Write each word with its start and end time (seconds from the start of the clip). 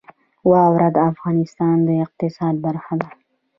واوره 0.49 0.87
د 0.95 0.97
افغانستان 1.11 1.75
د 1.87 1.89
اقتصاد 2.05 2.55
برخه 2.65 2.93
ده. 3.01 3.09